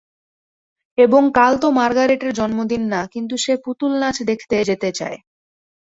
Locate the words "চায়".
4.91-5.17